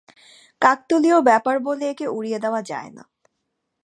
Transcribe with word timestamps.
কাকতালীয় 0.61 1.17
ব্যাপার 1.21 1.55
বলে 1.59 1.85
একে 1.89 2.05
উড়িয়ে 2.07 2.39
দেওয়া 2.39 2.61
যায় 2.61 2.91
না। 2.91 3.03